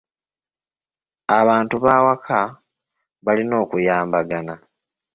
Abantu 1.39 1.75
b'awaka 1.83 2.39
balina 3.25 3.55
okuyambagana. 3.63 4.55